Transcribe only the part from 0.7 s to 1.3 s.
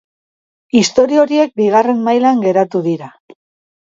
Istorio